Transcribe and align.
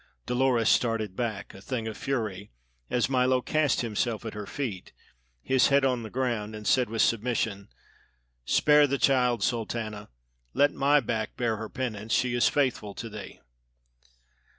Dolores 0.25 0.67
started 0.71 1.15
back, 1.15 1.53
a 1.53 1.61
thing 1.61 1.87
of 1.87 1.95
fury, 1.95 2.49
as 2.89 3.07
Milo 3.07 3.39
cast 3.39 3.81
himself 3.81 4.25
at 4.25 4.33
her 4.33 4.47
feet, 4.47 4.93
his 5.43 5.67
head 5.67 5.85
on 5.85 6.01
the 6.01 6.09
ground, 6.09 6.55
and 6.55 6.65
said 6.65 6.89
with 6.89 7.03
submission: 7.03 7.67
"Spare 8.43 8.87
the 8.87 8.97
child, 8.97 9.43
Sultana. 9.43 10.09
Let 10.55 10.73
my 10.73 11.01
back 11.01 11.37
bear 11.37 11.57
her 11.57 11.69
penance. 11.69 12.13
She 12.13 12.33
is 12.33 12.47
faithful 12.49 12.95
to 12.95 13.09
thee." 13.09 13.41